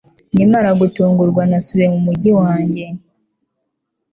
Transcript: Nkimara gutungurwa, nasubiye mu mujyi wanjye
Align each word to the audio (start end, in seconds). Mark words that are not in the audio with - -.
Nkimara 0.33 0.71
gutungurwa, 0.81 1.41
nasubiye 1.49 1.87
mu 1.93 1.99
mujyi 2.05 2.31
wanjye 2.39 2.85